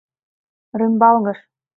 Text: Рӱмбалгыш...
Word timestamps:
Рӱмбалгыш... 0.79 1.39